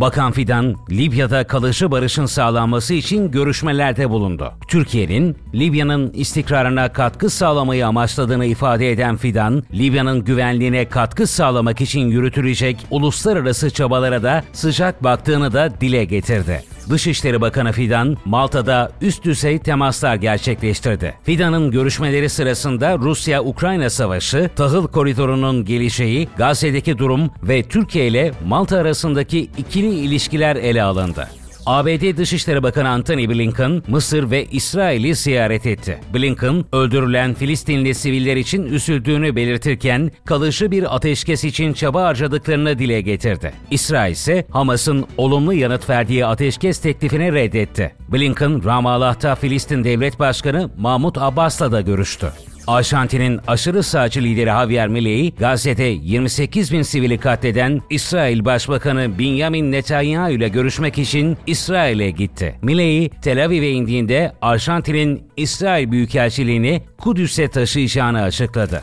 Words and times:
Bakan 0.00 0.32
Fidan, 0.32 0.76
Libya'da 0.90 1.46
kalıcı 1.46 1.90
barışın 1.90 2.26
sağlanması 2.26 2.94
için 2.94 3.30
görüşmelerde 3.30 4.10
bulundu. 4.10 4.52
Türkiye'nin 4.68 5.36
Libya'nın 5.54 6.12
istikrarına 6.12 6.92
katkı 6.92 7.30
sağlamayı 7.30 7.86
amaçladığını 7.86 8.46
ifade 8.46 8.90
eden 8.90 9.16
Fidan, 9.16 9.62
Libya'nın 9.74 10.24
güvenliğine 10.24 10.88
katkı 10.88 11.26
sağlamak 11.26 11.80
için 11.80 12.00
yürütülecek 12.00 12.86
uluslararası 12.90 13.70
çabalara 13.70 14.22
da 14.22 14.44
sıcak 14.52 15.04
baktığını 15.04 15.52
da 15.52 15.80
dile 15.80 16.04
getirdi. 16.04 16.62
Dışişleri 16.90 17.40
Bakanı 17.40 17.72
Fidan, 17.72 18.16
Malta'da 18.24 18.92
üst 19.00 19.24
düzey 19.24 19.58
temaslar 19.58 20.16
gerçekleştirdi. 20.16 21.14
Fidan'ın 21.22 21.70
görüşmeleri 21.70 22.28
sırasında 22.28 22.98
Rusya-Ukrayna 22.98 23.90
savaşı, 23.90 24.50
tahıl 24.56 24.88
koridorunun 24.88 25.64
gelişeği, 25.64 26.28
Gazze'deki 26.38 26.98
durum 26.98 27.30
ve 27.42 27.62
Türkiye 27.62 28.06
ile 28.06 28.32
Malta 28.46 28.76
arasındaki 28.76 29.40
ikili 29.58 29.94
ilişkiler 29.94 30.56
ele 30.56 30.82
alındı. 30.82 31.39
ABD 31.66 32.16
Dışişleri 32.16 32.62
Bakanı 32.62 32.88
Antony 32.88 33.28
Blinken, 33.28 33.82
Mısır 33.88 34.30
ve 34.30 34.44
İsrail'i 34.44 35.14
ziyaret 35.14 35.66
etti. 35.66 35.98
Blinken, 36.14 36.64
öldürülen 36.72 37.34
Filistinli 37.34 37.94
siviller 37.94 38.36
için 38.36 38.64
üzüldüğünü 38.64 39.36
belirtirken, 39.36 40.10
kalıcı 40.24 40.70
bir 40.70 40.94
ateşkes 40.96 41.44
için 41.44 41.72
çaba 41.72 42.02
harcadıklarını 42.02 42.78
dile 42.78 43.00
getirdi. 43.00 43.52
İsrail 43.70 44.12
ise 44.12 44.46
Hamas'ın 44.50 45.06
olumlu 45.16 45.52
yanıt 45.52 45.90
verdiği 45.90 46.26
ateşkes 46.26 46.78
teklifini 46.78 47.32
reddetti. 47.32 47.92
Blinken, 48.08 48.64
Ramallah'ta 48.64 49.34
Filistin 49.34 49.84
Devlet 49.84 50.18
Başkanı 50.18 50.70
Mahmut 50.78 51.18
Abbas'la 51.18 51.72
da 51.72 51.80
görüştü. 51.80 52.32
Arjantin'in 52.70 53.40
aşırı 53.46 53.82
sağcı 53.82 54.22
lideri 54.22 54.50
Javier 54.50 54.88
Milei, 54.88 55.34
Gazze'de 55.38 55.84
28 55.84 56.72
bin 56.72 56.82
sivili 56.82 57.18
katleden 57.18 57.80
İsrail 57.90 58.44
Başbakanı 58.44 59.18
Benjamin 59.18 59.72
Netanyahu 59.72 60.30
ile 60.30 60.48
görüşmek 60.48 60.98
için 60.98 61.36
İsrail'e 61.46 62.10
gitti. 62.10 62.58
Milei, 62.62 63.10
Tel 63.22 63.44
Aviv'e 63.44 63.70
indiğinde 63.70 64.32
Arjantin'in 64.42 65.22
İsrail 65.36 65.90
Büyükelçiliğini 65.90 66.82
Kudüs'e 66.98 67.48
taşıyacağını 67.48 68.22
açıkladı. 68.22 68.82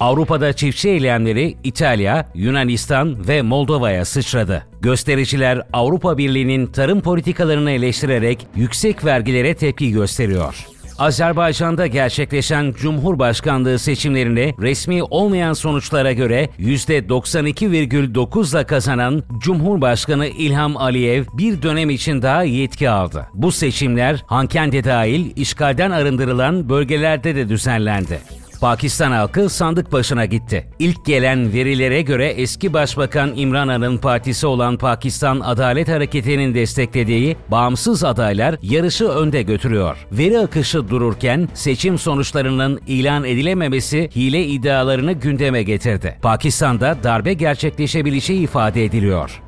Avrupa'da 0.00 0.52
çiftçi 0.52 0.88
eylemleri 0.88 1.56
İtalya, 1.64 2.28
Yunanistan 2.34 3.28
ve 3.28 3.42
Moldova'ya 3.42 4.04
sıçradı. 4.04 4.66
Göstericiler 4.80 5.62
Avrupa 5.72 6.18
Birliği'nin 6.18 6.66
tarım 6.66 7.00
politikalarını 7.00 7.70
eleştirerek 7.70 8.46
yüksek 8.56 9.04
vergilere 9.04 9.54
tepki 9.54 9.92
gösteriyor. 9.92 10.79
Azerbaycan'da 11.00 11.86
gerçekleşen 11.86 12.72
Cumhurbaşkanlığı 12.72 13.78
seçimlerinde 13.78 14.54
resmi 14.60 15.02
olmayan 15.02 15.52
sonuçlara 15.52 16.12
göre 16.12 16.48
%92,9'la 16.58 18.66
kazanan 18.66 19.22
Cumhurbaşkanı 19.38 20.26
İlham 20.26 20.76
Aliyev 20.76 21.24
bir 21.32 21.62
dönem 21.62 21.90
için 21.90 22.22
daha 22.22 22.42
yetki 22.42 22.90
aldı. 22.90 23.26
Bu 23.34 23.52
seçimler 23.52 24.24
Hankendi 24.26 24.84
dahil 24.84 25.32
işgalden 25.36 25.90
arındırılan 25.90 26.68
bölgelerde 26.68 27.34
de 27.34 27.48
düzenlendi. 27.48 28.20
Pakistan 28.60 29.12
halkı 29.12 29.48
sandık 29.48 29.92
başına 29.92 30.24
gitti. 30.24 30.66
İlk 30.78 31.06
gelen 31.06 31.52
verilere 31.52 32.02
göre 32.02 32.26
eski 32.26 32.72
Başbakan 32.72 33.32
İmran 33.36 33.68
Han'ın 33.68 33.98
partisi 33.98 34.46
olan 34.46 34.76
Pakistan 34.76 35.40
Adalet 35.40 35.88
Hareketi'nin 35.88 36.54
desteklediği 36.54 37.36
bağımsız 37.48 38.04
adaylar 38.04 38.56
yarışı 38.62 39.08
önde 39.08 39.42
götürüyor. 39.42 40.06
Veri 40.12 40.38
akışı 40.38 40.88
dururken 40.88 41.48
seçim 41.54 41.98
sonuçlarının 41.98 42.80
ilan 42.86 43.24
edilememesi 43.24 44.10
hile 44.16 44.46
iddialarını 44.46 45.12
gündeme 45.12 45.62
getirdi. 45.62 46.18
Pakistan'da 46.22 46.96
darbe 47.02 47.32
gerçekleşebileceği 47.32 48.40
ifade 48.40 48.84
ediliyor. 48.84 49.42